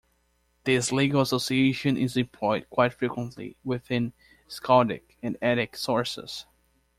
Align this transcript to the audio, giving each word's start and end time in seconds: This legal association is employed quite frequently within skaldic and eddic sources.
This 0.63 0.91
legal 0.91 1.21
association 1.21 1.95
is 1.95 2.17
employed 2.17 2.67
quite 2.71 2.91
frequently 2.91 3.55
within 3.63 4.13
skaldic 4.49 5.03
and 5.21 5.37
eddic 5.43 5.75
sources. 5.77 6.47